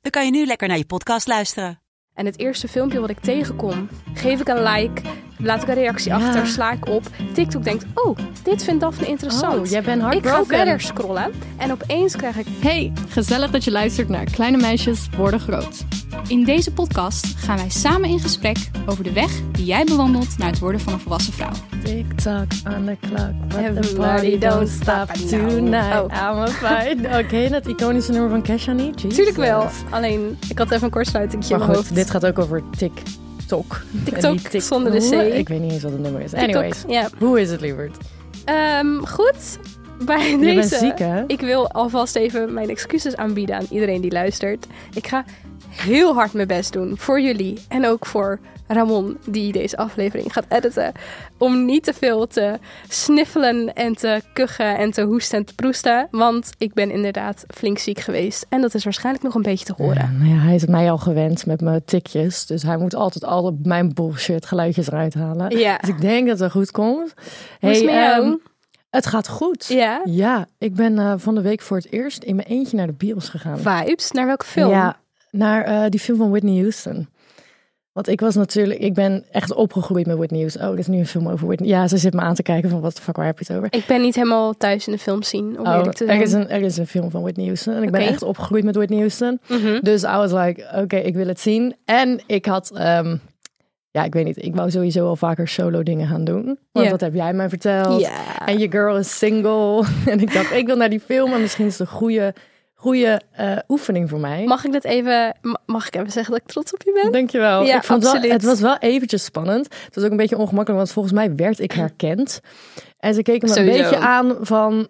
[0.00, 1.80] dan kan je nu lekker naar je podcast luisteren.
[2.14, 5.02] En het eerste filmpje wat ik tegenkom, geef ik een like,
[5.42, 6.16] laat ik een reactie Ja.
[6.16, 7.06] achter, sla ik op.
[7.32, 9.58] TikTok denkt, oh, dit vindt Daphne interessant.
[9.58, 12.46] Oh, jij bent ik ga verder scrollen en opeens krijg ik...
[12.60, 15.84] Hey, gezellig dat je luistert naar Kleine Meisjes Worden Groot.
[16.26, 20.50] In deze podcast gaan wij samen in gesprek over de weg die jij bewandelt naar
[20.50, 21.50] het worden van een volwassen vrouw.
[21.84, 25.94] TikTok on the clock, but the Everybody party don't stop tonight.
[25.94, 26.12] Oh.
[26.12, 26.38] I'm
[27.12, 29.14] a je dat iconische nummer van Kesha niet?
[29.14, 31.94] Tuurlijk wel, alleen ik had even een kortsluitingje Maar in mijn hoofd.
[31.94, 32.62] dit gaat ook over
[34.04, 34.38] TikTok.
[34.52, 35.30] Zonder de?
[35.32, 35.34] C.
[35.34, 36.30] Ik weet niet eens wat het nummer is.
[36.30, 36.84] TikTok, Anyways,
[37.18, 37.96] hoe is het, lieverd?
[38.44, 39.58] Ehm, goed,
[40.04, 40.54] bij Je deze...
[40.54, 41.24] bent ziek, hè?
[41.26, 44.66] Ik wil alvast even mijn excuses aanbieden aan iedereen die luistert.
[44.94, 45.24] Ik ga
[45.68, 48.38] heel hard mijn best doen voor jullie en ook voor
[48.72, 50.92] Ramon, die deze aflevering gaat editen.
[51.38, 56.08] Om niet te veel te sniffelen en te kuchen en te hoesten en te proesten.
[56.10, 58.46] Want ik ben inderdaad flink ziek geweest.
[58.48, 59.96] En dat is waarschijnlijk nog een beetje te horen.
[59.96, 62.46] Ja, nou ja, hij is mij al gewend met mijn tikjes.
[62.46, 65.58] Dus hij moet altijd al mijn bullshit geluidjes eruit halen.
[65.58, 65.76] Ja.
[65.76, 67.14] Dus ik denk dat het goed komt.
[67.60, 68.34] Hoe is het ehm,
[68.90, 69.66] het gaat goed.
[69.66, 70.00] Ja.
[70.04, 72.92] Ja, ik ben eh, van de week voor het eerst in mijn eentje naar de
[72.92, 73.58] bios gegaan.
[73.58, 74.10] Vibes?
[74.10, 74.70] Naar welke film?
[74.70, 75.00] Ja,
[75.30, 77.08] naar eh, die film van Whitney Houston.
[77.92, 80.62] Want ik was natuurlijk, ik ben echt opgegroeid met Whitney Houston.
[80.62, 81.68] Oh, dit is nu een film over Whitney.
[81.68, 83.56] Ja, ze zit me aan te kijken van wat de fuck, waar heb je het
[83.56, 83.72] over?
[83.78, 86.32] Ik ben niet helemaal thuis in de film zien, om Oh, eerlijk te er is,
[86.32, 87.74] een, er is een film van Whitney Houston.
[87.74, 89.40] En ik ben echt opgegroeid met Whitney Houston.
[89.48, 89.80] Mhm.
[89.80, 91.74] Dus I was like, oké, ik wil het zien.
[91.84, 93.16] En ik had, ehm,
[93.90, 96.44] ja, ik weet niet, ik wou sowieso al vaker solo dingen gaan doen.
[96.72, 96.90] Want Ja.
[96.90, 98.00] dat heb jij mij verteld.
[98.00, 98.46] Ja.
[98.46, 99.84] En je girl is single.
[100.12, 101.32] en ik dacht, ik wil naar die film.
[101.32, 102.34] En misschien is het een goede,
[102.80, 104.44] goede eh, oefening voor mij.
[104.44, 107.12] Mag ik dat even, ma- mag ik even zeggen dat ik trots op je ben?
[107.12, 107.64] Dankjewel.
[107.64, 108.32] Ja, ik vond wel, absoluut.
[108.32, 109.74] het was wel eventjes spannend.
[109.84, 112.40] Het was ook een beetje ongemakkelijk, want volgens mij werd ik herkend.
[112.98, 114.88] En ze keken me een beetje aan van...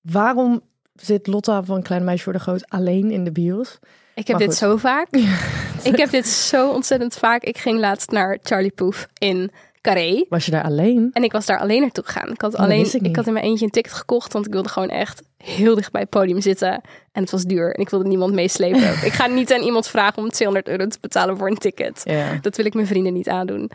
[0.00, 0.60] waarom
[0.94, 3.78] zit Lotta van Kleine Meisje voor de Groot alleen in de bios?
[4.14, 5.08] Ik heb dit zo vaak.
[5.90, 7.42] ik heb dit zo ontzettend vaak.
[7.42, 9.50] Ik ging laatst naar Charlie Poef in
[9.84, 10.24] Carré.
[10.28, 11.10] Was je daar alleen?
[11.12, 12.30] En ik was daar alleen naartoe gegaan.
[12.30, 14.68] Ik had, dat alleen, ik had in mijn eentje een ticket gekocht, want ik wilde
[14.68, 16.72] gewoon echt heel dicht bij het podium zitten.
[17.12, 18.92] En het was duur en ik wilde niemand meeslepen.
[19.08, 22.02] ik ga niet aan iemand vragen om 200 euro te betalen voor een ticket.
[22.40, 23.70] Dat wil ik mijn vrienden niet aandoen.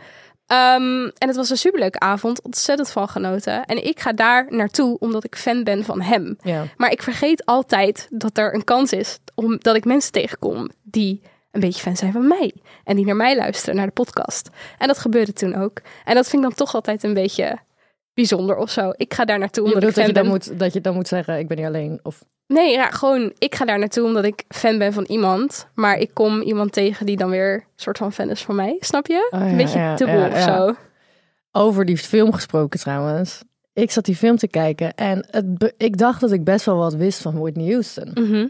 [0.46, 3.64] Ehm, en het was een superleuke avond, ontzettend van genoten.
[3.64, 6.36] En ik ga daar naartoe omdat ik fan ben van hem.
[6.76, 11.22] Maar ik vergeet altijd dat er een kans is om, dat ik mensen tegenkom die
[11.50, 12.54] een beetje fan zijn van mij.
[12.84, 14.48] En die naar mij luisteren, naar de podcast.
[14.78, 15.80] En dat gebeurde toen ook.
[16.04, 17.58] En dat vind ik dan toch altijd een beetje
[18.14, 18.92] bijzonder of zo.
[18.96, 20.22] Ik ga daar naartoe omdat ik dat je, ben.
[20.22, 22.00] dan moet, dat je dan moet zeggen, ik ben hier alleen.
[22.02, 25.66] Of, Nee, ja, gewoon ik ga daar naartoe omdat ik fan ben van iemand.
[25.74, 28.76] Maar ik kom iemand tegen die dan weer een soort van fan is van mij.
[28.80, 29.28] Snap je?
[29.30, 30.74] Oh, ja, een beetje ja, dubbel ja, of zo.
[31.52, 33.42] over die film gesproken trouwens.
[33.72, 36.94] Ik zat die film te kijken en het, ik dacht dat ik best wel wat
[36.94, 38.10] wist van Whitney Houston.
[38.14, 38.46] Mhm.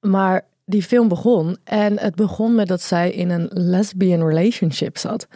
[0.00, 5.28] Maar die film begon en het begon met dat zij in een lesbian relationship zat.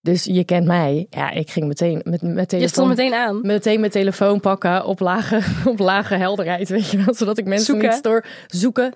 [0.00, 1.06] Dus je kent mij.
[1.10, 2.60] Ja, ik ging meteen met, met telefoon...
[2.60, 3.40] Je stond meteen aan.
[3.42, 5.40] meteen mijn telefoon pakken op lage,
[5.70, 7.14] op lage helderheid, weet je wel.
[7.14, 7.88] Zodat ik mensen Zoeken.
[7.88, 8.24] niet stoor.
[8.46, 8.92] Zoeken.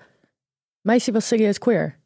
[0.81, 1.99] Meisje was serieus queer.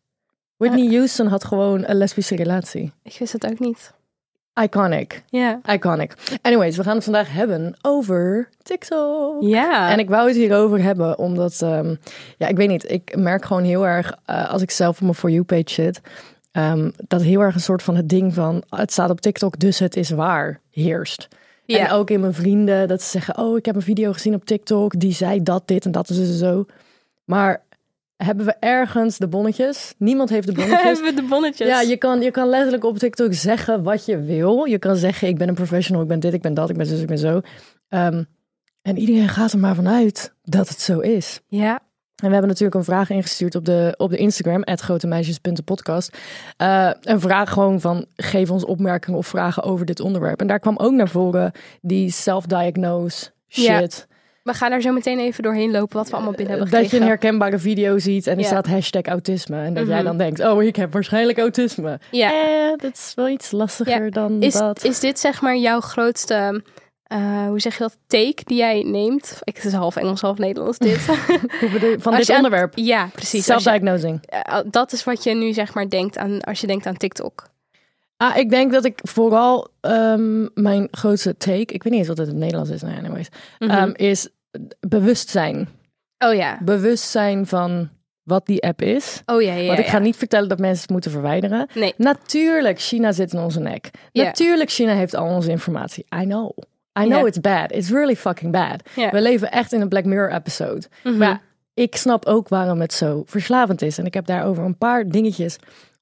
[0.57, 2.94] Whitney Houston had gewoon een lesbische relatie.
[3.03, 3.94] Ik wist het ook niet.
[4.64, 5.24] Iconic.
[5.30, 5.60] Ja.
[5.66, 6.14] Iconic.
[6.42, 9.42] Anyways, we gaan het vandaag hebben over TikTok.
[9.42, 9.92] Ja.
[9.92, 11.96] En ik wou het hierover hebben, omdat, ehm,
[12.38, 15.16] ja, ik weet niet, ik merk gewoon heel erg, eh, als ik zelf op mijn
[15.16, 16.02] For You page zit,
[16.52, 19.80] ehm, dat heel erg een soort van het ding van, het staat op TikTok, dus
[19.80, 21.28] het is waar, heerst.
[21.66, 21.86] Ja.
[21.86, 24.46] En ook in mijn vrienden, dat ze zeggen, oh, ik heb een video gezien op
[24.46, 26.66] TikTok, die zei dat, dit en dat en zo, zo.
[27.26, 27.64] Maar
[28.26, 29.94] hebben we ergens de bonnetjes?
[29.98, 30.84] Niemand heeft de bonnetjes.
[30.84, 31.68] Hebben we de bonnetjes?
[31.68, 34.63] Ja, je kan, je kan letterlijk op TikTok zeggen wat je wil.
[34.63, 36.86] Je kan zeggen, ik ben een professional, ik ben dit, ik ben dat, ik ben
[36.86, 37.42] zus, ik ben zo.
[37.88, 38.24] Ehm,
[38.81, 41.42] en iedereen gaat er maar vanuit dat het zo is.
[41.48, 41.80] Ja.
[42.16, 46.18] En we hebben natuurlijk een vraag ingestuurd op de, op de Instagram, grotemeisjes.podcast.
[46.57, 50.42] Eh een vraag gewoon van, geef ons opmerkingen of vragen over dit onderwerp.
[50.42, 51.51] En daar kwam ook naar voren
[51.81, 53.88] die self-diagnose Ja.
[54.44, 56.86] We gaan daar zo meteen even doorheen lopen wat we allemaal binnen hebben Dat je
[56.86, 57.06] gekregen.
[57.06, 58.46] een herkenbare video ziet en er Ja.
[58.46, 59.62] staat hashtag autisme.
[59.64, 60.06] En dat jij Mhm.
[60.06, 62.00] dan denkt, oh, ik heb waarschijnlijk autisme.
[62.12, 62.32] Ja.
[62.32, 64.10] Eh, dat is wel iets lastiger Ja.
[64.10, 64.84] dan Is, dat.
[64.84, 66.64] is dit zeg maar jouw grootste
[67.04, 69.40] eh, hoe zeg je dat, take die jij neemt.
[69.44, 71.06] Ik, het is half Engels, half Nederlands dit.
[71.74, 72.72] Bedoel van Als dit aan- onderwerp?
[72.76, 73.46] ja, precies.
[73.46, 74.20] Self-diagnosing.
[74.26, 77.50] eh, dat is wat je nu zeg maar denkt aan als je denkt aan TikTok.
[78.21, 82.18] Ah, ik denk dat ik vooral ehm, mijn grootste take, ik weet niet eens wat
[82.18, 83.27] het in het Nederlands is, nou anyways,
[83.59, 83.71] Mhm.
[83.71, 84.29] ehm, is
[84.88, 85.68] bewustzijn.
[86.25, 86.57] oh ja.
[86.63, 87.89] Bewustzijn van
[88.23, 89.21] wat die app is.
[89.25, 89.68] Oh ja, ja.
[89.68, 89.91] Want ik ja.
[89.91, 91.68] ga niet vertellen dat mensen het moeten verwijderen.
[91.73, 91.94] Nee.
[91.97, 93.89] Natuurlijk, China zit in onze nek.
[94.12, 96.06] Natuurlijk, China heeft al onze informatie.
[96.21, 96.57] I know.
[97.00, 97.71] I know it's bad.
[97.71, 98.81] It's really fucking bad.
[99.12, 100.81] We leven echt in een Black Mirror episode.
[101.03, 101.18] Mhm.
[101.18, 101.41] Maar
[101.73, 103.97] ik snap ook waarom het zo verslavend is.
[103.97, 105.57] En ik heb daarover een paar dingetjes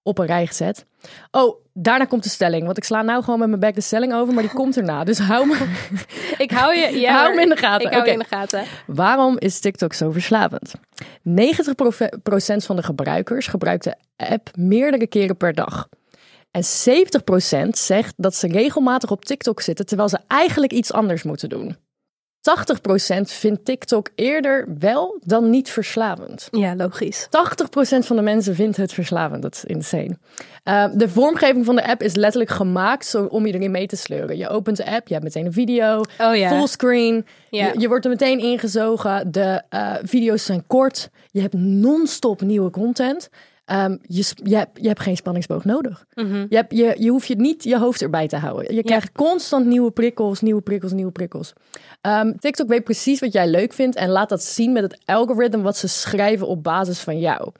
[0.09, 0.85] op een rij gezet.
[1.31, 2.65] Oh, daarna komt de stelling.
[2.65, 5.03] Want ik sla nou gewoon met mijn bek de stelling over, maar die komt erna.
[5.09, 5.67] Dus hou me.
[6.37, 7.87] Ik hou je, ja, Hou hem in de gaten.
[7.87, 8.63] Ik hou in de gaten.
[8.87, 10.73] Waarom is TikTok zo verslavend?
[10.75, 10.79] 90%
[12.65, 15.89] van de gebruikers gebruikt de app meerdere keren per dag.
[16.51, 16.63] En
[17.65, 21.77] 70% zegt dat ze regelmatig op TikTok zitten terwijl ze eigenlijk iets anders moeten doen.
[22.39, 26.47] 80% vindt TikTok eerder wel dan niet verslavend.
[26.51, 27.27] Ja, logisch.
[27.27, 27.29] 80%
[27.99, 29.41] van de mensen vindt het verslavend.
[29.41, 30.17] Dat is insane.
[30.65, 33.95] Uh, de vormgeving van de app is letterlijk gemaakt zo om je erin mee te
[33.95, 34.37] sleuren.
[34.37, 36.49] Je opent de app, je hebt meteen een video, Oh ja.
[36.49, 37.25] fullscreen.
[37.49, 37.67] Ja.
[37.67, 39.31] Je, je wordt er meteen ingezogen.
[39.31, 41.09] De eh, video's zijn kort.
[41.31, 43.29] Je hebt non-stop nieuwe content.
[43.69, 46.05] Ehm, je, je, hebt, je hebt geen spanningsboog nodig.
[46.13, 46.45] Mhm.
[46.49, 48.75] Je, hebt, je, je hoeft je niet je hoofd erbij te houden.
[48.75, 51.53] Je krijgt constant nieuwe prikkels, nieuwe prikkels, nieuwe prikkels.
[52.01, 55.61] Ehm, TikTok weet precies wat jij leuk vindt en laat dat zien met het algoritme
[55.61, 57.51] wat ze schrijven op basis van jou.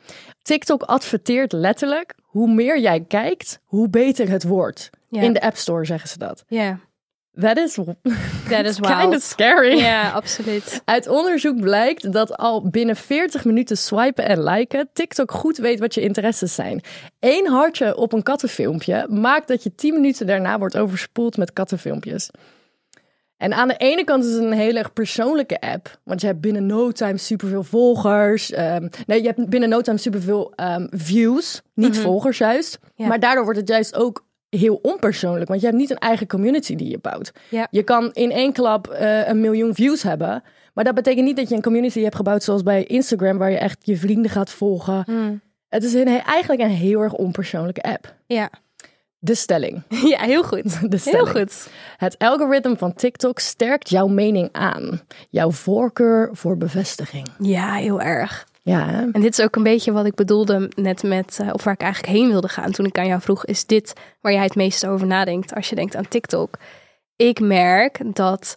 [0.42, 4.90] TikTok adverteert letterlijk hoe meer jij kijkt, hoe beter het wordt.
[5.10, 5.22] Ja.
[5.22, 6.44] In de App Store zeggen ze dat.
[6.48, 6.80] Ja,
[7.40, 7.78] That is
[8.50, 9.78] that is kind of scary.
[9.78, 10.82] Ja, absoluut.
[10.86, 15.94] Uit onderzoek blijkt dat al binnen 40 minuten swipen en liken TikTok goed weet wat
[15.94, 16.82] je interesses zijn.
[17.20, 22.30] Eén hartje op een kattenfilmpje maakt dat je 10 minuten daarna wordt overspoeld met kattenfilmpjes.
[23.38, 26.00] En aan de ene kant is het een heel erg persoonlijke app.
[26.04, 28.52] Want je hebt binnen no time superveel volgers.
[28.52, 31.62] ehm, nee, je hebt binnen no time superveel ehm views.
[31.74, 32.80] Niet volgers juist.
[32.96, 33.08] Ja.
[33.08, 35.48] Maar daardoor wordt het juist ook heel onpersoonlijk.
[35.48, 37.32] Want je hebt niet een eigen community die je bouwt.
[37.50, 37.68] Ja.
[37.72, 40.44] Je kan in één klap eh, een miljoen views hebben.
[40.74, 43.38] Maar dat betekent niet dat je een community hebt gebouwd zoals bij Instagram.
[43.38, 45.04] Waar je echt je vrienden gaat volgen.
[45.06, 45.42] Mm.
[45.70, 48.16] Het is een, eigenlijk een heel erg onpersoonlijke app.
[48.26, 48.50] Ja.
[49.20, 49.84] De stelling.
[50.14, 50.64] ja, heel goed.
[50.82, 51.30] De Heel stelling.
[51.30, 51.70] goed.
[51.98, 55.02] Het algoritme van TikTok sterkt jouw mening aan.
[55.30, 57.28] Jouw voorkeur voor bevestiging.
[57.40, 58.48] Ja, heel erg.
[58.62, 59.08] Ja?
[59.12, 61.82] En dit is ook een beetje wat ik bedoelde net met, eh, of waar ik
[61.82, 64.86] eigenlijk heen wilde gaan toen ik aan jou vroeg, is dit waar jij het meest
[64.86, 66.58] over nadenkt als je denkt aan TikTok?
[67.16, 68.56] Ik merk dat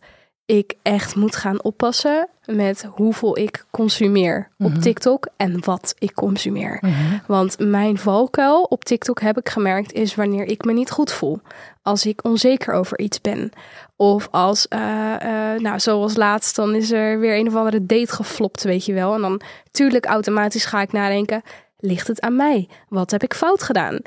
[0.53, 6.83] ik echt moet gaan oppassen met hoeveel ik consumeer op TikTok en wat ik consumeer.
[7.27, 11.41] Want mijn valkuil op TikTok heb ik gemerkt is wanneer ik me niet goed voel.
[11.83, 13.51] Als ik onzeker over iets ben.
[13.97, 18.13] Of als, eh, eh, nou zoals laatst, dan is er weer een of andere date
[18.13, 19.15] geflopt, weet je wel.
[19.15, 19.41] En dan
[19.71, 21.43] tuurlijk automatisch ga ik nadenken,
[21.79, 22.69] ligt het aan mij?
[22.89, 23.99] Wat heb ik fout gedaan?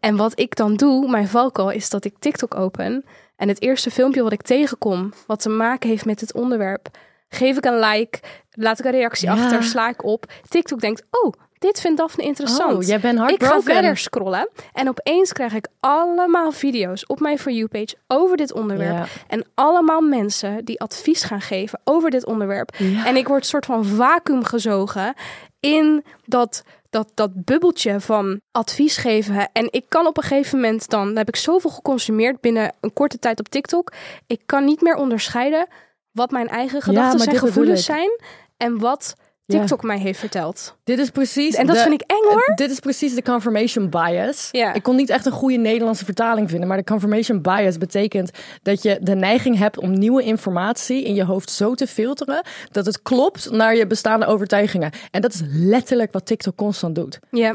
[0.00, 3.04] En wat ik dan doe, mijn valkuil, is dat ik TikTok open.
[3.38, 6.88] En het eerste filmpje wat ik tegenkom, wat te maken heeft met het onderwerp,
[7.28, 8.18] geef ik een like,
[8.50, 9.34] laat ik een reactie Ja.
[9.34, 10.24] achter, sla ik op.
[10.48, 12.74] TikTok denkt, oh, dit vindt Daphne interessant.
[12.74, 17.38] Oh, jij bent Ik ga verder scrollen en opeens krijg ik allemaal video's op mijn
[17.38, 18.96] For You-page over dit onderwerp.
[18.96, 19.06] Ja.
[19.26, 22.74] En allemaal mensen die advies gaan geven over dit onderwerp.
[22.76, 23.06] Ja.
[23.06, 25.14] En ik word soort van vacuüm gezogen
[25.60, 29.52] in dat, dat, dat bubbeltje van advies geven.
[29.52, 32.92] En ik kan op een gegeven moment dan, dan heb ik zoveel geconsumeerd binnen een
[32.92, 33.92] korte tijd op TikTok.
[34.26, 35.66] Ik kan niet meer onderscheiden
[36.10, 38.20] wat mijn eigen gedachten en gevoelens zijn
[38.56, 39.14] en wat.
[39.52, 40.76] TikTok mij heeft verteld.
[40.84, 41.54] Dit is precies.
[41.54, 42.52] En dat de- vind ik eng hoor.
[42.54, 44.48] Dit is precies de confirmation bias.
[44.52, 44.72] Ja.
[44.74, 48.30] Ik kon niet echt een goede Nederlandse vertaling vinden, maar de confirmation bias betekent
[48.62, 52.86] dat je de neiging hebt om nieuwe informatie in je hoofd zo te filteren dat
[52.86, 54.90] het klopt naar je bestaande overtuigingen.
[55.10, 57.18] En dat is letterlijk wat TikTok constant doet.
[57.30, 57.54] Ja,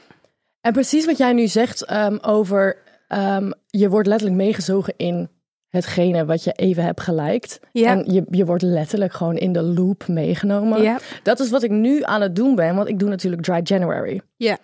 [0.62, 5.30] En precies wat jij nu zegt ehm, over ehm, je wordt letterlijk meegezogen in
[5.74, 7.60] hetgene wat je even hebt geliked.
[7.72, 7.90] Ja.
[7.90, 10.82] En je, je wordt letterlijk gewoon in de loop meegenomen.
[10.82, 13.60] ja, Dat is wat ik nu aan het doen ben, want ik doe natuurlijk Dry
[13.64, 14.22] January.
[14.38, 14.58] ja.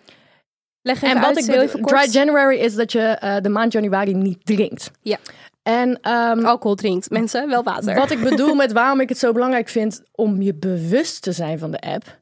[0.82, 1.86] Leg En wat uit, ik heel bedoel.
[1.86, 4.90] Dry January is dat je eh, de maand januari niet drinkt.
[5.02, 5.18] Ja.
[5.62, 7.10] En ehm, Alcohol drinkt.
[7.10, 7.94] Mensen, wel water.
[7.94, 11.58] wat ik bedoel met waarom ik het zo belangrijk vind om je bewust te zijn
[11.58, 12.18] van de app.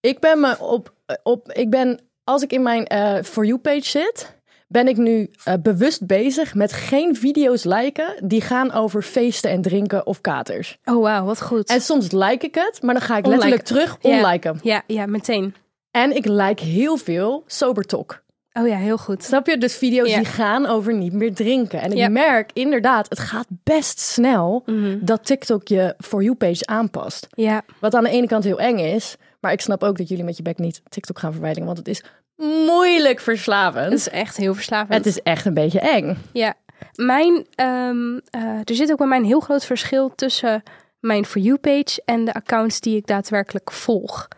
[0.00, 0.92] Ik ben me op,
[1.22, 4.37] op ik ben, als ik in mijn eh For You page zit,
[4.68, 9.62] ben ik nu eh, bewust bezig met geen video's liken die gaan over feesten en
[9.62, 10.78] drinken of katers.
[10.84, 11.68] Oh, wauw, wat goed.
[11.68, 14.10] En soms like ik het, maar dan ga ik letterlijk terug Ja.
[14.24, 14.58] onliken.
[14.62, 15.54] Ja, ja, meteen.
[15.90, 18.22] En ik like heel veel sober talk.
[18.52, 19.24] Oh ja, heel goed.
[19.24, 19.58] Snap je?
[19.58, 20.16] Dus video's Ja.
[20.16, 21.80] die gaan over niet meer drinken.
[21.80, 22.08] En ik Ja.
[22.08, 24.98] merk inderdaad, het gaat best snel Mhm.
[25.00, 27.26] dat TikTok je For You page aanpast.
[27.30, 29.16] Ja, Wat aan de ene kant heel eng is.
[29.40, 31.66] Maar ik snap ook dat jullie met je bek niet TikTok gaan verwijderen.
[31.66, 32.04] Want het is
[32.38, 33.84] moeilijk verslavend.
[33.84, 34.94] het is echt heel verslavend.
[34.94, 36.18] Het is echt een beetje eng.
[36.32, 36.54] Ja,
[36.94, 40.62] mijn, ehm, eh, er zit ook bij mij een heel groot verschil tussen
[41.00, 44.28] mijn For You-page en de accounts die ik daadwerkelijk volg.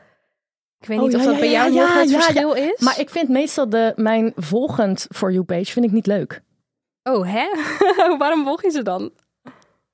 [0.80, 2.16] Ik weet Oh, niet ja, of dat ja, bij jou een heel ja, groot ja,
[2.16, 2.22] ja.
[2.22, 2.80] verschil is.
[2.80, 6.40] Maar ik vind meestal de, mijn volgend For You page vind ik niet leuk.
[7.02, 7.46] Oh, hè?
[8.18, 9.10] Waarom volg je ze dan?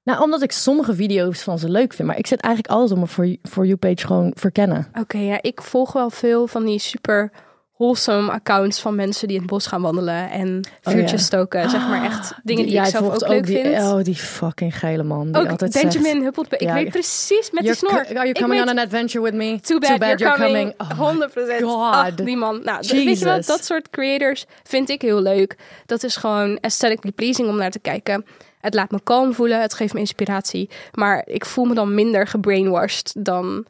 [0.03, 2.09] Nou, omdat ik sommige video's van ze leuk vind.
[2.09, 4.91] Maar ik zet eigenlijk alles op mijn For You, For you page gewoon verkennen.
[5.01, 7.31] Oké, ja, ik volg wel veel van die super
[7.77, 11.25] wholesome accounts van mensen die in het bos gaan wandelen en vuurtjes Oh, ja.
[11.25, 11.71] stoken.
[11.71, 13.77] Zeg maar echt dingen die, jij ik zelf ook leuk die, vind.
[13.83, 15.33] Oh, die fucking geile man.
[15.33, 16.61] Die ook altijd Benjamin zegt, Huppeltbeek.
[16.61, 17.91] Ik Ja, weet precies met die snor.
[17.93, 19.61] are you Ik coming weet- on an adventure with me?
[19.61, 20.75] Too bad, you're, coming.
[20.79, 21.63] Oh my 100%.
[21.63, 21.93] God.
[21.93, 22.61] Ach, die man.
[22.65, 23.47] Nou, weet je wat?
[23.47, 25.57] Dat soort creators vind ik heel leuk.
[25.87, 28.25] Dat is gewoon aesthetically pleasing om naar te kijken.
[28.61, 29.61] Het laat me kalm voelen.
[29.61, 30.71] Het geeft me inspiratie.
[30.93, 33.65] Maar ik voel me dan minder gebrainwashed dan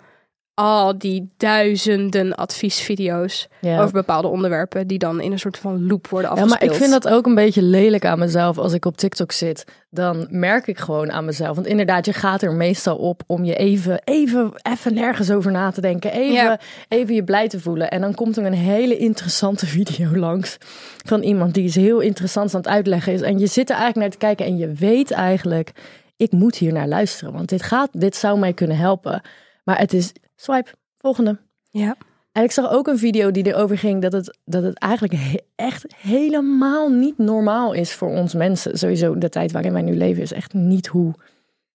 [0.58, 3.80] al die duizenden adviesvideo's Ja.
[3.80, 6.68] over bepaalde onderwerpen die dan in een soort van loop worden Ja, afgespeeld.
[6.70, 8.58] maar ik vind dat ook een beetje lelijk aan mezelf.
[8.58, 11.54] Als ik op TikTok zit, dan merk ik gewoon aan mezelf.
[11.54, 15.70] Want inderdaad, je gaat er meestal op om je even, even, even nergens over na
[15.70, 16.12] te denken.
[16.12, 16.58] Even, Ja.
[16.88, 17.90] even je blij te voelen.
[17.90, 20.56] En dan komt er een hele interessante video langs
[21.04, 23.20] van iemand die iets heel interessants aan het uitleggen is.
[23.20, 25.72] En je zit er eigenlijk naar te kijken en je weet eigenlijk,
[26.16, 27.32] ik moet hier naar luisteren.
[27.32, 29.20] Want dit gaat, dit zou mij kunnen helpen.
[29.64, 31.38] Maar het is, swipe, volgende.
[31.70, 31.96] Ja.
[32.32, 35.38] En ik zag ook een video die erover ging dat het, dat het eigenlijk he-
[35.54, 38.78] echt helemaal niet normaal is voor ons mensen.
[38.78, 41.14] Sowieso de tijd waarin wij nu leven is echt niet hoe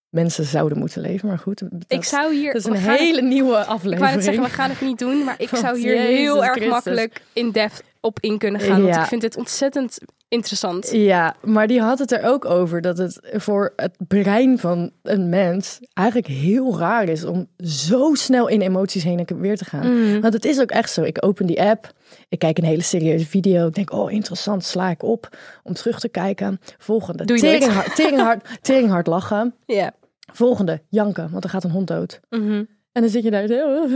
[0.10, 1.28] mensen zouden moeten leven.
[1.28, 2.54] Maar goed, dat, ik zou hier...
[2.54, 4.00] dat is een het- hele nieuwe Ik aflevering.
[4.02, 6.44] wou net zeggen, we gaan het niet doen, maar ik Want zou hier Jezus heel
[6.44, 6.72] erg Christus.
[6.72, 8.82] makkelijk in depth op in kunnen gaan.
[8.82, 9.02] Want Ja.
[9.02, 10.92] ik vind dit ontzettend interessant.
[10.92, 15.30] Ja, maar die had het er ook over dat het voor het brein van een
[15.30, 20.02] mens eigenlijk heel raar is om zo snel in emoties heen en weer te gaan.
[20.02, 20.22] Mhm.
[20.22, 21.02] Want het is ook echt zo.
[21.04, 21.94] Ik open die app,
[22.30, 23.68] ik kijk een hele serieuze video.
[23.68, 26.60] Ik denk, oh interessant, sla ik op om terug te kijken.
[26.78, 29.54] Volgende, Doe je teringhard, teringhard lachen.
[29.66, 29.92] Ja.
[30.34, 32.20] Volgende, janken, want er gaat een hond dood.
[32.30, 32.64] Mhm.
[32.92, 33.48] En dan zit je daar,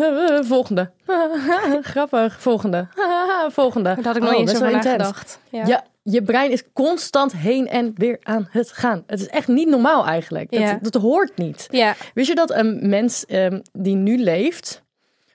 [0.45, 0.91] volgende.
[1.81, 2.87] Grappig, volgende.
[3.49, 3.95] Volgende.
[3.95, 4.85] Daar had ik Oh, nooit eens over intens.
[4.85, 5.39] nagedacht.
[5.49, 5.65] Ja.
[5.65, 9.03] Ja, je brein is constant heen en weer aan het gaan.
[9.07, 10.51] Het is echt niet normaal eigenlijk.
[10.51, 10.79] Dat, Ja.
[10.81, 11.67] dat hoort niet.
[11.71, 11.95] Ja.
[12.13, 14.83] Wist je dat een mens ehm, die nu leeft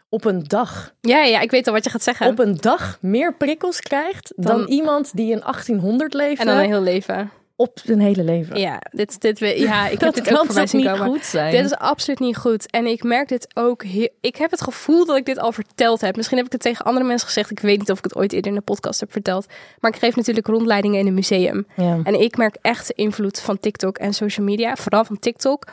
[0.08, 2.26] op een dag, Ja, ja, ik weet al wat je gaat zeggen.
[2.26, 6.56] op een dag meer prikkels krijgt dan, Dan- iemand die in 1800 leefde en dan
[6.58, 7.30] een heel leven.
[7.60, 8.58] Op zijn hele leven?
[8.58, 11.06] Ja, dit, dit, ja ik heb dit ook voorbij toch zien niet komen.
[11.06, 11.50] goed zijn?
[11.50, 12.70] Dit is absoluut niet goed.
[12.70, 13.82] En ik merk dit ook.
[13.84, 16.16] heel- Ik heb het gevoel dat ik dit al verteld heb.
[16.16, 17.50] Misschien heb ik het tegen andere mensen gezegd.
[17.50, 19.46] Ik weet niet of ik het ooit eerder in de podcast heb verteld.
[19.80, 21.66] Maar ik geef natuurlijk rondleidingen in een museum.
[21.76, 21.98] ja.
[22.04, 24.76] En ik merk echt de invloed van TikTok en social media.
[24.76, 25.64] Vooral van TikTok.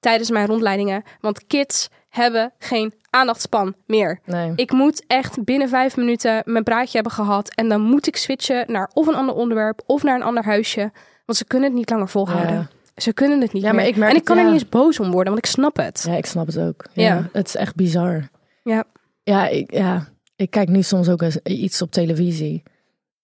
[0.00, 1.02] Tijdens mijn rondleidingen.
[1.20, 4.18] Want kids hebben geen aandachtspan meer.
[4.24, 4.52] Nee.
[4.56, 7.54] Ik moet echt binnen vijf minuten mijn praatje hebben gehad.
[7.54, 10.92] En dan moet ik switchen naar of een ander onderwerp of naar een ander huisje.
[11.32, 12.54] Want ze kunnen het niet langer volhouden.
[12.54, 12.68] Ja.
[12.96, 13.90] Ze kunnen het niet Ja, maar meer.
[13.90, 15.76] ik merk en ik het, kan er niet eens boos om worden, want ik snap
[15.76, 16.04] het.
[16.08, 16.84] ja, ik snap het ook.
[16.92, 17.28] Ja, Ja.
[17.32, 18.28] Het is echt bizar.
[18.62, 18.84] Ja.
[19.22, 22.62] Ja ik, ja, ik kijk nu soms ook eens iets op televisie.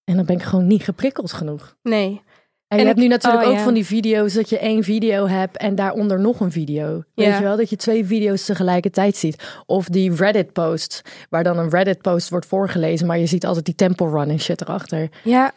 [0.04, 1.76] En dan ben ik gewoon niet geprikkeld genoeg.
[1.82, 2.06] Nee.
[2.08, 3.62] En, En je hebt ik- nu natuurlijk oh, ook ja.
[3.62, 7.02] van die video's dat je één video hebt en daaronder nog een video.
[7.14, 7.36] Weet Ja.
[7.36, 9.60] je wel, dat je twee video's tegelijkertijd ziet.
[9.66, 13.64] Of die Reddit posts, waar dan een Reddit post wordt voorgelezen, maar je ziet altijd
[13.64, 15.08] die temple run en shit erachter.
[15.24, 15.52] Ja,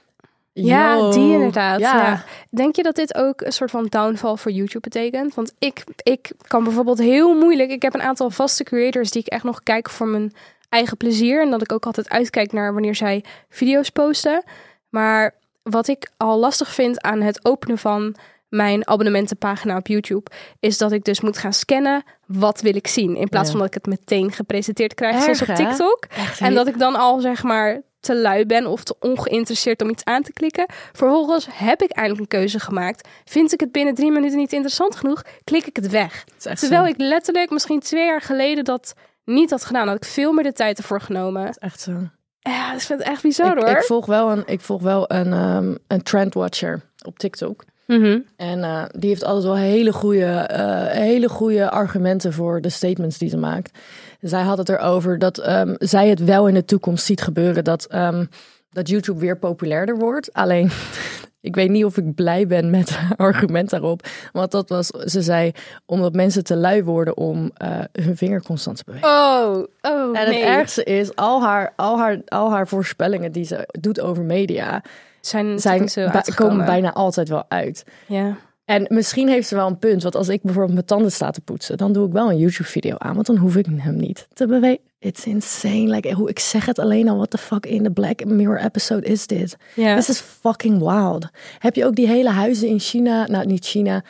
[0.65, 1.11] ja Yo.
[1.11, 1.79] die inderdaad.
[1.79, 1.95] Ja.
[1.95, 2.23] Ja.
[2.49, 5.35] Denk je dat dit ook een soort van downfall voor YouTube betekent?
[5.35, 7.71] Want ik, ik kan bijvoorbeeld heel moeilijk...
[7.71, 10.33] Ik heb een aantal vaste creators die ik echt nog kijk voor mijn
[10.69, 11.41] eigen plezier.
[11.41, 14.43] En dat ik ook altijd uitkijk naar wanneer zij video's posten.
[14.89, 18.15] Maar wat ik al lastig vind aan het openen van
[18.49, 20.31] mijn abonnementenpagina op YouTube...
[20.59, 23.15] is dat ik dus moet gaan scannen wat wil ik zien.
[23.15, 23.51] In plaats Ja.
[23.51, 25.55] van dat ik het meteen gepresenteerd krijg, Erg, zoals op?
[25.55, 26.05] TikTok.
[26.17, 29.89] Echt, En dat ik dan al zeg maar te lui ben of te ongeïnteresseerd om
[29.89, 30.65] iets aan te klikken.
[30.91, 33.07] Vervolgens heb ik eindelijk een keuze gemaakt.
[33.25, 36.23] Vind ik het binnen drie minuten niet interessant genoeg, klik ik het weg.
[36.35, 36.89] Het is Terwijl zo.
[36.89, 38.93] ik letterlijk misschien twee jaar geleden dat
[39.25, 39.87] niet had gedaan.
[39.87, 41.41] Had ik veel meer de tijd ervoor genomen.
[41.41, 41.91] Het is echt zo.
[42.39, 43.77] Ja, dat vind ik echt bizar Ik, hoor.
[43.77, 47.63] ik volg wel een, ik volg wel een, ehm, een trendwatcher op TikTok.
[47.85, 48.19] Mhm.
[48.35, 53.17] En eh, die heeft altijd wel hele goede, eh, hele goede argumenten voor de statements
[53.17, 53.77] die ze maakt.
[54.21, 57.85] Zij had het erover dat ehm, zij het wel in de toekomst ziet gebeuren dat,
[57.85, 58.25] ehm,
[58.71, 60.33] dat YouTube weer populairder wordt.
[60.33, 60.71] Alleen
[61.41, 64.07] ik weet niet of ik blij ben met haar argument daarop.
[64.31, 65.51] Want dat was, ze zei,
[65.85, 69.07] omdat mensen te lui worden om eh, hun vinger constant te bewegen.
[69.07, 70.39] Oh, oh, en nee.
[70.39, 74.83] het ergste is, al haar, al, haar, al haar voorspellingen die ze doet over media,
[75.21, 75.89] zijn, zijn,
[76.35, 77.83] komen bijna altijd wel uit.
[78.07, 78.37] Ja.
[78.65, 80.03] En misschien heeft ze wel een punt.
[80.03, 82.95] Want als ik bijvoorbeeld mijn tanden sta te poetsen, dan doe ik wel een YouTube-video
[82.97, 83.13] aan.
[83.13, 84.79] Want dan hoef ik hem niet te bewegen.
[84.99, 85.87] It's insane.
[85.87, 87.15] Like, hoe ik zeg het alleen al.
[87.15, 89.57] What the fuck in the Black Mirror episode is dit?
[89.75, 89.95] Ja.
[89.95, 91.27] This is fucking wild.
[91.59, 93.27] Heb je ook die hele huizen in China?
[93.27, 94.03] Nou, niet China.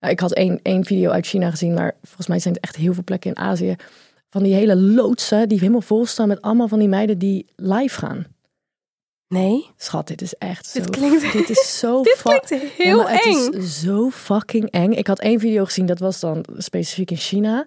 [0.00, 1.74] Nou, ik had één, één video uit China gezien.
[1.74, 3.76] Maar volgens mij zijn het echt heel veel plekken in Azië.
[4.30, 7.98] Van die hele loodsen die helemaal vol staan met allemaal van die meiden die live
[7.98, 8.26] gaan.
[9.28, 9.70] Nee.
[9.76, 10.90] Schat, dit is echt Dit zo...
[10.90, 12.02] klinkt- dit is zo...
[12.02, 13.44] Dit klinkt heel Ja, eng.
[13.44, 14.92] Het is zo fucking eng.
[14.92, 17.66] Ik had één video gezien, dat was dan specifiek in China.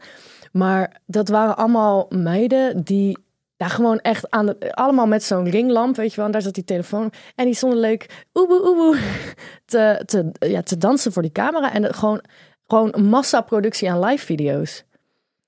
[0.51, 3.17] Maar dat waren allemaal meiden die
[3.57, 6.25] daar gewoon echt aan de, allemaal met zo'n ringlamp, weet je wel.
[6.25, 7.11] En daar zat die telefoon.
[7.35, 8.99] En die stonden leuk oeboe oeboe
[9.65, 11.73] te, te, ja, te dansen voor die camera.
[11.73, 12.21] En gewoon,
[12.67, 14.83] gewoon massaproductie aan live video's.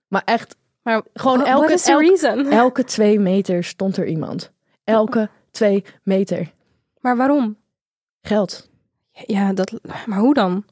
[0.08, 4.52] Maar echt, Maar Gewoon elke- elke- elke twee meter stond er iemand.
[4.84, 6.52] Elke twee meter.
[7.00, 7.58] Maar waarom?
[8.22, 8.70] Geld.
[9.12, 9.74] Ja, dat,
[10.06, 10.66] maar hoe dan?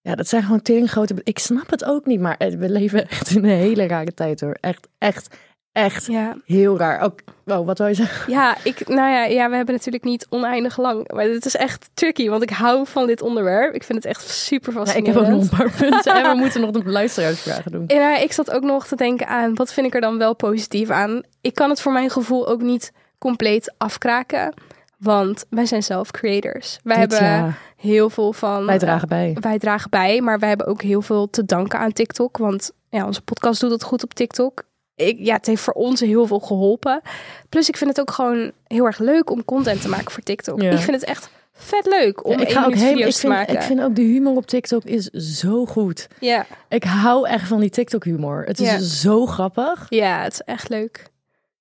[0.00, 1.14] Ja, dat zijn gewoon teringgrote...
[1.24, 4.40] Ik snap het ook niet, maar eh, we leven echt in een hele rare tijd
[4.40, 4.56] hoor.
[4.60, 5.36] Echt, echt,
[5.72, 7.00] echt Ja, heel raar.
[7.00, 8.32] Ook, wow, wat wil je zeggen?
[8.32, 11.12] ja, ik, nou ja, ja, we hebben natuurlijk niet oneindig lang.
[11.12, 13.74] Maar het is echt tricky, want ik hou van dit onderwerp.
[13.74, 15.14] Ik vind het echt super Ja, ik fascinerend.
[15.26, 17.84] heb ook nog een paar punten en we moeten nog de luisteraarsvragen doen.
[17.86, 20.90] Ja, ik zat ook nog te denken aan, wat vind ik er dan wel positief
[20.90, 21.22] aan?
[21.40, 24.54] Ik kan het voor mijn gevoel ook niet compleet afkraken.
[24.98, 26.78] Want wij zijn zelf creators.
[26.82, 28.66] Wij Dit, hebben ja, heel veel van...
[28.66, 29.36] wij dragen bij.
[29.40, 32.36] wij dragen bij, maar wij hebben ook heel veel te danken aan TikTok.
[32.36, 34.62] Want ja, onze podcast doet het goed op TikTok.
[34.94, 37.00] Ik, ja, het heeft voor ons heel veel geholpen.
[37.48, 40.60] Plus, ik vind het ook gewoon heel erg leuk om content te maken voor TikTok.
[40.62, 40.70] Ja.
[40.70, 43.32] Ik vind het echt vet leuk om Ja, ik ga ook video's Ik te vind,
[43.32, 43.54] maken.
[43.54, 46.08] ik vind ook de humor op TikTok is zo goed.
[46.20, 46.46] ja.
[46.68, 48.44] Ik hou echt van die TikTok humor.
[48.44, 48.78] Het is Ja.
[48.78, 49.86] zo grappig.
[49.88, 51.06] ja, het is echt leuk.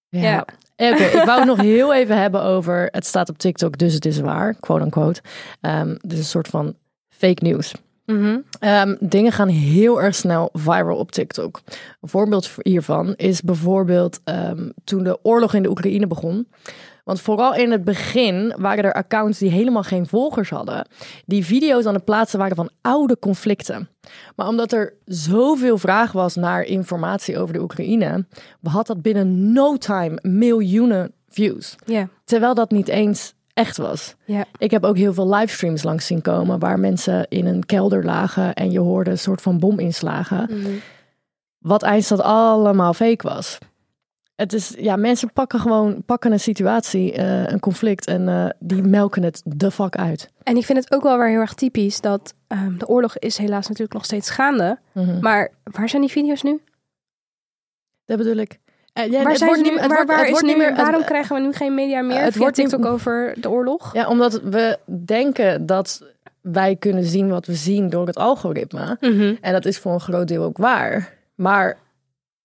[0.10, 0.46] Ja.
[0.78, 0.92] Ja.
[0.92, 2.88] Oké, ik wou het nog heel even hebben over.
[2.92, 5.22] Het staat op TikTok, dus het is waar, quote unquote.
[5.62, 6.76] Ehm dus een soort van
[7.10, 7.44] fake
[8.08, 8.40] Mhm.
[8.60, 11.62] Ehm, dingen gaan heel erg snel viral op TikTok.
[12.02, 16.48] Een voorbeeld hiervan is bijvoorbeeld ehm, toen de oorlog in de Oekraïne begon.
[17.04, 20.88] Want vooral in het begin waren er accounts die helemaal geen volgers hadden.
[21.26, 23.90] Die video's aan het plaatsen waren van oude conflicten.
[24.36, 28.26] Maar omdat er zoveel vraag was naar informatie over de Oekraïne,
[28.64, 31.76] had dat binnen no time miljoenen views.
[32.24, 34.16] Terwijl dat niet eens echt was.
[34.26, 34.46] ja.
[34.58, 38.54] Ik heb ook heel veel livestreams langs zien komen waar mensen in een kelder lagen
[38.54, 40.48] en je hoorde een soort van bominslagen.
[40.50, 40.72] Mhm.
[41.58, 43.58] Wat eindstand allemaal fake was.
[44.36, 48.82] Het is, ja, mensen pakken gewoon, pakken een situatie, eh, een conflict en eh, die
[48.82, 50.32] melken het de fuck uit.
[50.44, 53.38] En ik vind het ook wel weer heel erg typisch dat ehm, de oorlog is
[53.38, 54.80] helaas natuurlijk nog steeds gaande.
[54.92, 55.20] Mhm.
[55.20, 56.62] Maar waar zijn die video's nu?
[58.06, 58.60] Dat bedoel ik.
[58.98, 59.72] Eh, ja, waar wordt nu?
[59.72, 62.18] meer- waar, waar wordt nu waarom krijgen we nu geen media meer?
[62.18, 63.94] het Het wordt TikTok over de oorlog.
[63.94, 66.04] Ja, omdat we denken dat
[66.42, 68.98] wij kunnen zien wat we zien door het algoritme.
[69.00, 69.36] Mhm.
[69.42, 71.14] En dat is voor een groot deel ook waar.
[71.36, 71.78] Maar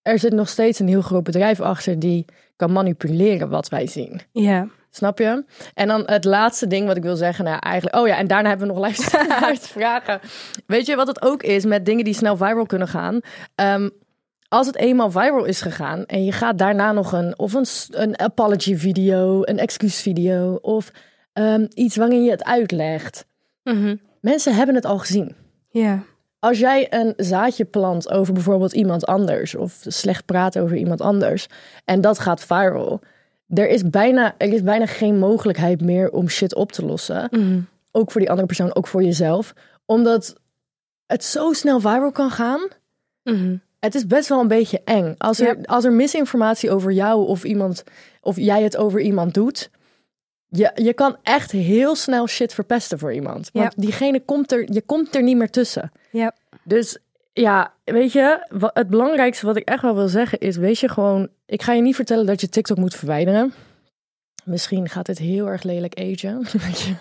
[0.01, 4.21] er zit nog steeds een heel groot bedrijf achter die kan manipuleren wat wij zien.
[4.31, 4.67] Ja.
[4.89, 5.43] Snap je?
[5.73, 7.45] En dan het laatste ding wat ik wil zeggen.
[7.45, 7.95] Nou, eigenlijk.
[7.95, 10.19] Oh ja, en daarna hebben we nog luistervragen.
[10.67, 13.19] Weet je wat het ook is met dingen die snel viral kunnen gaan?
[13.55, 13.89] Ehm,
[14.53, 18.19] als het eenmaal viral is gegaan en je gaat daarna nog een of een, een
[18.19, 20.91] apology video, een excuusvideo of
[21.33, 23.25] ehm, iets waarin je het uitlegt.
[23.63, 23.95] Mhm.
[24.21, 25.35] Mensen hebben het al gezien.
[25.69, 26.03] Ja.
[26.39, 31.47] Als jij een zaadje plant over bijvoorbeeld iemand anders of slecht praat over iemand anders
[31.85, 32.99] en dat gaat viral,
[33.47, 37.27] er is bijna, er is bijna geen mogelijkheid meer om shit op te lossen.
[37.31, 37.59] Mhm.
[37.91, 39.53] Ook voor die andere persoon, ook voor jezelf,
[39.85, 40.35] omdat
[41.05, 42.67] het zo snel viral kan gaan.
[43.23, 43.55] Mhm.
[43.83, 45.15] Het is best wel een beetje eng.
[45.17, 45.61] Als er, Ja.
[45.65, 47.83] als er misinformatie over jou of iemand,
[48.21, 49.69] of jij het over iemand doet,
[50.47, 53.49] je, je kan echt heel snel shit verpesten voor iemand.
[53.53, 55.91] Want diegene komt er, je komt er niet meer tussen.
[56.11, 56.33] Ja.
[56.63, 56.97] Dus
[57.33, 61.29] ja, weet je, het belangrijkste wat ik echt wel wil zeggen is, wees je gewoon,
[61.45, 63.53] ik ga je niet vertellen dat je TikTok moet verwijderen.
[64.45, 66.41] Misschien gaat het heel erg lelijk agen.
[66.65, 66.93] Weet.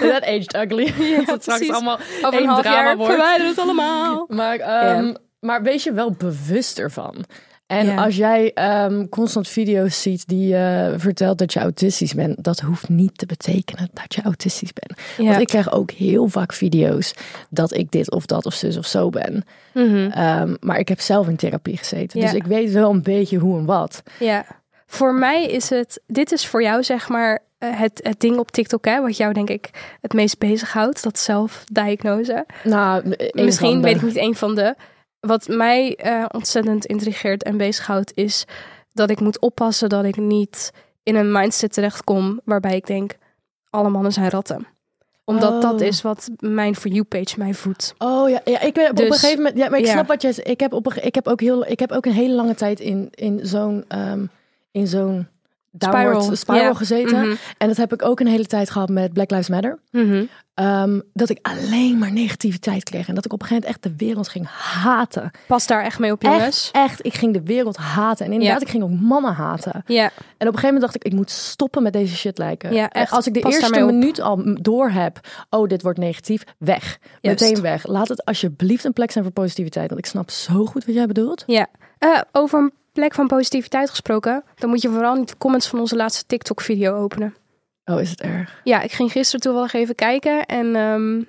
[0.00, 0.84] Dat aged ugly.
[1.16, 3.12] dat het straks allemaal Over een half drama jaar wordt.
[3.12, 4.24] verwijderen het allemaal.
[4.28, 5.16] Maar, ehm, Ja.
[5.44, 7.24] Maar wees je wel bewust ervan.
[7.66, 8.04] En Ja.
[8.04, 12.88] als jij ehm, constant video's ziet die eh vertelt dat je autistisch bent, dat hoeft
[12.88, 15.00] niet te betekenen dat je autistisch bent.
[15.18, 15.24] Ja.
[15.28, 17.14] Want ik krijg ook heel vaak video's
[17.50, 19.44] dat ik dit of dat of zus of zo ben.
[19.74, 20.10] Mhm.
[20.10, 22.26] Ehm, maar ik heb zelf in therapie gezeten, Ja.
[22.26, 24.02] dus ik weet wel een beetje hoe en wat.
[24.18, 24.44] Ja,
[24.86, 28.84] voor mij is het, dit is voor jou zeg maar het, het ding op TikTok,
[28.84, 32.46] hè, wat jou denk ik het meest bezighoudt, dat zelfdiagnose.
[32.64, 34.74] Nou, Misschien weet ik niet een van de.
[35.26, 38.44] Wat mij eh, ontzettend intrigeert en bezighoudt, is
[38.92, 40.70] dat ik moet oppassen dat ik niet
[41.02, 43.12] in een mindset terechtkom waarbij ik denk,
[43.70, 44.66] alle mannen zijn ratten.
[45.24, 45.86] Omdat dat Oh.
[45.86, 47.94] is wat mijn For You-page mij voedt.
[47.98, 49.56] Oh ja, ja ik ben op Dus, een gegeven moment.
[49.56, 49.92] Ja, maar ik ja.
[49.92, 50.48] snap wat zegt.
[50.48, 53.08] Ik heb, op ik heb ook heel, ik heb ook een hele lange tijd in,
[53.10, 54.26] in zo'n, ehm,
[54.70, 55.28] in zo'n
[55.76, 57.20] downward Spiral, spiral, gezeten.
[57.20, 57.34] Mhm.
[57.58, 59.78] En dat heb ik ook een hele tijd gehad met Black Lives Matter.
[59.90, 60.24] Mhm.
[60.54, 63.98] Ehm, dat ik alleen maar negativiteit kreeg en dat ik op een gegeven moment echt
[63.98, 64.46] de wereld ging
[64.82, 65.30] haten.
[65.46, 66.70] Pas daar echt mee op, jongens.
[66.72, 68.26] Echt, echt, ik ging de wereld haten.
[68.26, 69.82] En inderdaad, ik ging ook mannen haten.
[69.86, 72.74] Ja, En op een gegeven moment dacht ik, ik moet stoppen met deze shit lijken.
[72.74, 73.12] Ja, echt.
[73.12, 76.98] Als ik de Pas eerste minuut al door heb, oh, dit wordt negatief, weg.
[77.22, 77.86] Meteen weg.
[77.86, 79.88] Laat het alsjeblieft een plek zijn voor positiviteit.
[79.88, 81.42] Want ik snap zo goed wat jij bedoelt.
[81.46, 81.66] ja.
[81.98, 85.80] Eh, over een plek van positiviteit gesproken, dan moet je vooral niet de comments van
[85.80, 87.34] onze laatste TikTok-video openen.
[87.84, 88.60] Oh, is het erg?
[88.64, 91.22] Ja, ik ging gisteren toevallig even kijken en ehm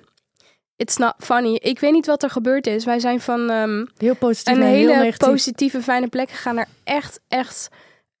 [0.76, 1.54] it's not funny.
[1.54, 2.84] Ik weet niet wat er gebeurd is.
[2.84, 5.28] Wij zijn van ehm, Heel positief een heel hele negatief.
[5.28, 7.68] positieve, fijne plek gegaan naar echt, echt,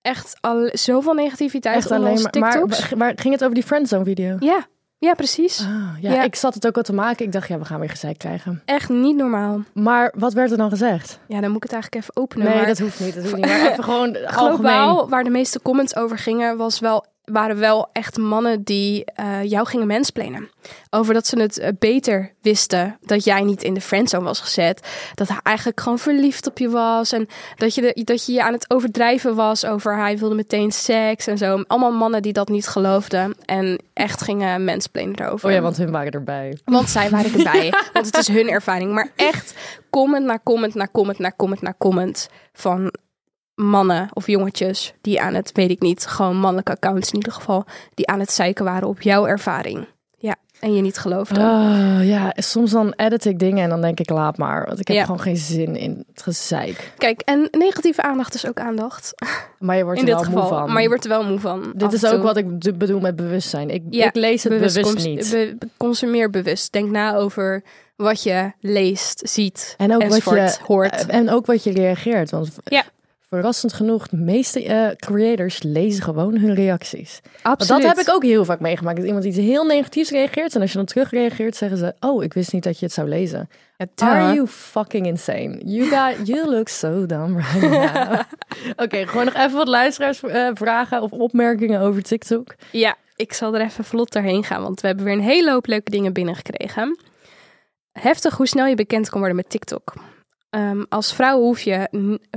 [0.02, 2.40] echt al zoveel negativiteit Echt onder alleen onze maar.
[2.40, 2.94] Maar, TikToks.
[2.94, 4.36] maar ging het over die friendzone video?
[4.40, 4.66] Ja,
[4.98, 5.60] ja, precies.
[5.60, 5.66] Ah,
[6.00, 6.22] ja, Ja.
[6.22, 7.24] ik zat het ook al te maken.
[7.26, 8.62] Ik dacht, ja, we gaan weer gezeik krijgen.
[8.64, 9.62] Echt niet normaal.
[9.74, 11.18] Maar wat werd er dan gezegd?
[11.28, 12.46] Ja, dan moet ik het eigenlijk even openen.
[12.46, 13.14] Nee, maar dat hoeft niet.
[13.14, 13.44] Dat hoeft niet.
[13.46, 14.54] Maar even gewoon algemeen.
[14.54, 19.42] globaal, waar de meeste comments over gingen, was wel, waren wel echt mannen die eh,
[19.42, 20.48] jou gingen mensplenen.
[20.90, 24.88] Over dat ze het eh, beter wisten dat jij niet in de friendzone was gezet.
[25.14, 27.12] Dat hij eigenlijk gewoon verliefd op je was.
[27.12, 30.72] En dat je, de, dat je je aan het overdrijven was over hij wilde meteen
[30.72, 31.62] seks en zo.
[31.66, 33.34] Allemaal mannen die dat niet geloofden.
[33.44, 35.48] En echt gingen mensplenen daarover.
[35.48, 36.58] Oh ja, want hun waren erbij.
[36.64, 37.72] Want zij waren erbij.
[37.92, 38.92] want het is hun ervaring.
[38.92, 39.54] Maar echt
[39.90, 42.92] comment na comment na comment na comment na comment van
[43.56, 47.64] mannen of jongetjes die aan het, weet ik niet, gewoon mannelijke accounts in ieder geval,
[47.94, 49.86] die aan het zeiken waren op jouw ervaring.
[50.18, 51.40] Ja, en je niet geloofde.
[51.40, 54.66] Oh ja, soms dan edit ik dingen en dan denk ik laat maar.
[54.66, 55.04] Want ik heb Ja.
[55.04, 56.92] gewoon geen zin in het gezeik.
[56.98, 59.12] Kijk, en negatieve aandacht is ook aandacht.
[59.58, 60.58] Maar je wordt In er dit wel moe geval.
[60.58, 60.72] van.
[60.72, 61.72] Maar je wordt er wel moe van.
[61.76, 63.70] Dit is ook wat ik bedoel met bewustzijn.
[63.70, 65.30] Ik, Ja, ik lees het bewust, niet.
[65.30, 66.72] be- consumeer bewust.
[66.72, 67.62] Denk na over
[67.96, 71.06] wat je leest, ziet, En ook, wat je, hoort.
[71.06, 72.30] en ook wat je reageert.
[72.30, 72.84] Want Ja.
[73.36, 77.20] Verrassend genoeg, de meeste eh, creators lezen gewoon hun reacties.
[77.22, 77.82] Want Absoluut.
[77.82, 78.96] dat heb ik ook heel vaak meegemaakt.
[78.96, 80.54] Dat iemand iets heel negatiefs reageert.
[80.54, 81.94] En als je dan terug reageert, zeggen ze...
[82.00, 83.48] Oh, ik wist niet dat je het zou lezen.
[83.76, 83.86] Ja.
[83.94, 85.60] Are you fucking insane?
[85.64, 88.20] You, got, you look so dumb right now.
[88.84, 92.54] Oké, gewoon nog even wat luisteraars eh, vragen of opmerkingen over TikTok.
[92.70, 95.66] Ja, ik zal er even vlot doorheen gaan, want we hebben weer een hele hoop
[95.66, 96.98] leuke dingen binnengekregen.
[97.92, 99.94] Heftig hoe snel je bekend kan worden met TikTok.
[100.56, 101.88] Ehm, als vrouw hoef je,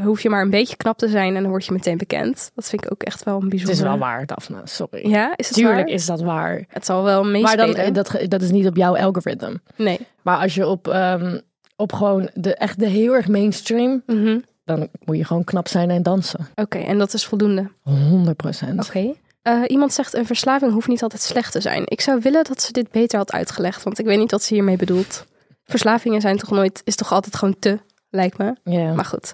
[0.03, 2.51] hoef je maar een beetje knap te zijn en dan word je meteen bekend.
[2.55, 3.75] Dat vind ik ook echt wel een Het bijzonder.
[3.75, 4.61] is wel waar, Daphne.
[4.63, 5.09] Sorry.
[5.09, 5.87] Ja, is het Tuurlijk waar?
[5.95, 6.63] is dat waar.
[6.67, 7.67] Het zal wel Maar meespelen.
[7.75, 9.59] dan, eh, dat, dat is niet op jouw algoritme.
[9.75, 9.99] Nee.
[10.21, 11.39] Maar als je op, ehm,
[11.75, 14.03] op gewoon de, echt de heel erg mainstream...
[14.05, 14.39] Mhm.
[14.65, 16.47] dan moet je gewoon knap zijn en dansen.
[16.55, 17.71] Oké, en dat is voldoende.
[17.83, 18.85] 100 procent.
[18.87, 19.13] Oké.
[19.41, 21.83] Eh, iemand zegt een verslaving hoeft niet altijd slecht te zijn.
[21.85, 24.53] Ik zou willen dat ze dit beter had uitgelegd, want ik weet niet wat ze
[24.53, 25.25] hiermee bedoelt.
[25.63, 28.53] Verslavingen zijn toch nooit, is toch altijd gewoon te, lijkt me.
[28.95, 29.33] Maar goed.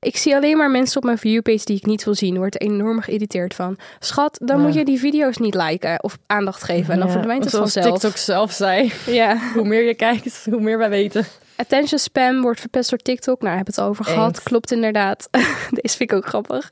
[0.00, 2.36] Ik zie alleen maar mensen op mijn viewpage die ik niet wil zien.
[2.36, 3.76] Word er enorm geïrriteerd van.
[3.98, 4.62] Schat, dan Ja.
[4.64, 6.92] moet je die video's niet liken of aandacht geven.
[6.92, 7.98] En dan Ja, verdwijnt het zoals vanzelf.
[8.00, 8.92] TikTok zelf zei.
[9.06, 9.38] Ja.
[9.54, 11.24] Hoe meer je kijkt, hoe meer wij weten.
[11.56, 13.40] Attention spam wordt verpest door TikTok.
[13.42, 14.28] Nou, hebben we het al over gehad.
[14.28, 14.42] Eens.
[14.42, 15.28] Klopt inderdaad.
[15.80, 16.70] Deze vind ik ook grappig.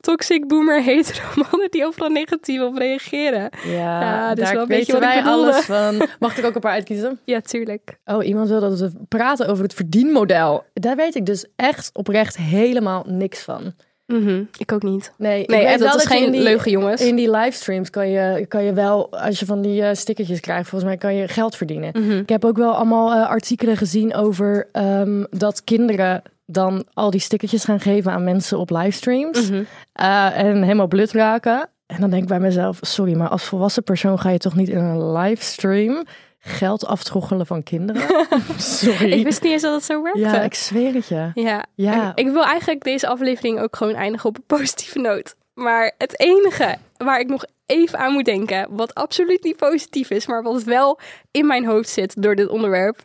[0.00, 3.50] Toxic boomer hetero mannen die overal negatief op reageren.
[3.64, 6.08] Ja, is daar wel een beetje wat wij alles van.
[6.18, 7.18] Mag ik ook een paar uitkiezen?
[7.24, 7.98] Ja, tuurlijk.
[8.04, 10.64] Oh, iemand wil dat we praten over het verdienmodel.
[10.72, 13.74] Daar weet ik dus echt oprecht helemaal niks van.
[14.06, 15.12] Mhm, Ik ook niet.
[15.16, 17.00] Nee, Nee, en dat is geen die- leugen, jongens.
[17.00, 20.68] In die livestreams kan je, kan je wel, als je van die eh, stickertjes krijgt,
[20.68, 21.90] volgens mij kan je geld verdienen.
[21.92, 22.10] Mhm.
[22.18, 27.20] Ik heb ook wel allemaal eh, artikelen gezien over ehm, dat kinderen dan al die
[27.20, 29.50] stickertjes gaan geven aan mensen op livestreams.
[29.92, 31.68] Eh, en helemaal blut raken.
[31.86, 34.68] En dan denk ik bij mezelf, sorry, maar als volwassen persoon ga je toch niet
[34.68, 36.04] in een livestream
[36.46, 38.26] geld aftroggelen van kinderen?
[38.56, 39.12] sorry.
[39.12, 40.20] Ik wist niet eens dat het zo werkte.
[40.20, 41.30] ja, ik zweer het je.
[41.34, 42.10] Ja, Ja.
[42.14, 45.34] Ik, ik wil eigenlijk deze aflevering ook gewoon eindigen op een positieve noot.
[45.54, 50.26] Maar het enige waar ik nog even aan moet denken, wat absoluut niet positief is,
[50.26, 50.98] maar wat wel
[51.30, 53.04] in mijn hoofd zit door dit onderwerp,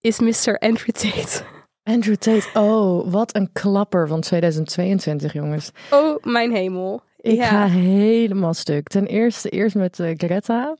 [0.00, 0.58] is Mr.
[0.58, 1.42] Andrew Tate.
[1.94, 5.70] Andrew Tate, oh, wat een klapper van 2022, jongens.
[5.90, 7.02] Oh, mijn hemel.
[7.20, 7.46] Ik ja.
[7.46, 8.88] ga helemaal stuk.
[8.88, 10.76] Ten eerste eerst met eh, Greta.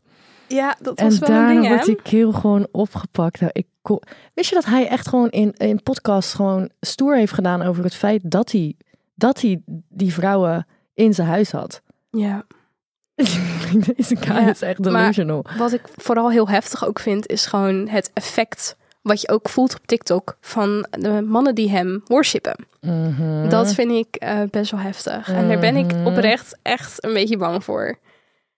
[0.46, 1.68] Ja, dat En was wel een daarna ding, hè?
[1.68, 3.40] wordt die keel gewoon opgepakt.
[3.40, 4.02] Nou, ik kon-
[4.34, 7.94] Wist je dat hij echt gewoon in, in podcast gewoon stoer heeft gedaan over het
[7.94, 8.74] feit dat hij,
[9.14, 11.82] dat hij die vrouwen in zijn huis had?
[12.10, 12.44] Ja.
[13.96, 15.44] Deze guy Ja, is echt delusional.
[15.58, 19.74] Wat ik vooral heel heftig ook vind, is gewoon het effect wat je ook voelt
[19.74, 22.56] op TikTok van de mannen die hem worshipen.
[22.80, 23.48] Mhm.
[23.48, 25.28] Dat vind ik eh, best wel heftig.
[25.28, 26.06] En daar ben ik Mhm.
[26.06, 27.98] oprecht echt een beetje bang voor.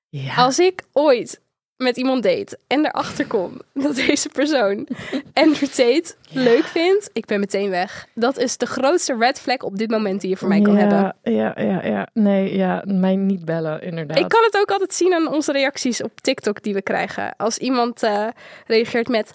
[0.08, 0.34] Ja.
[0.34, 1.40] Als ik ooit
[1.76, 4.88] met iemand date en erachter kom dat deze persoon
[5.32, 8.06] Andrew Tate leuk vindt, ik ben meteen weg.
[8.14, 10.78] Dat is de grootste red flag op dit moment die je voor mij kan ja,
[10.78, 11.34] hebben.
[11.34, 12.08] Ja, ja, ja.
[12.12, 14.18] Nee, ja, mij niet bellen, inderdaad.
[14.18, 17.36] Ik kan het ook altijd zien aan onze reacties op TikTok die we krijgen.
[17.36, 18.26] Als iemand eh,
[18.66, 19.30] reageert met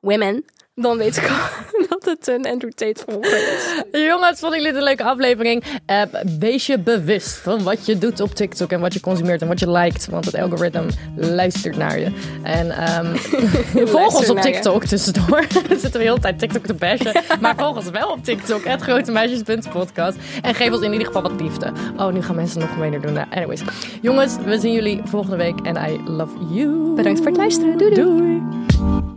[0.00, 0.44] women,
[0.82, 1.36] dan weet ik al
[1.88, 3.54] dat het een Andrew Tate volger
[3.92, 4.00] is.
[4.02, 5.64] Jongens, vonden jullie dit een leuke aflevering?
[5.86, 6.02] Eh,
[6.38, 9.60] wees je bewust van wat je doet op TikTok en wat je consumeert en wat
[9.60, 10.06] je liked.
[10.06, 10.82] Want het algoritme
[11.16, 12.12] luistert naar je.
[12.42, 13.16] En ehm,
[13.94, 14.42] volg ons op je.
[14.42, 15.46] TikTok tussendoor.
[15.68, 17.22] We zitten de hele tijd TikTok te bashen.
[17.40, 18.64] Maar volg ons wel op TikTok.
[18.64, 20.16] Het grotemeisjes.podcast.
[20.42, 21.72] En geef ons in ieder geval wat liefde.
[21.96, 23.12] Oh, nu gaan mensen nog meer doen.
[23.12, 23.60] Nou, anyways.
[24.00, 25.60] Jongens, we zien jullie volgende week.
[25.60, 26.94] En I love you.
[26.94, 27.78] Bedankt voor het luisteren.
[27.78, 28.40] Doei doei.
[28.76, 29.15] Doei.